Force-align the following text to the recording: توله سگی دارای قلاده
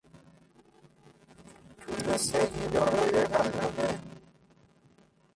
توله 1.79 2.17
سگی 2.17 2.67
دارای 2.67 3.25
قلاده 3.25 3.99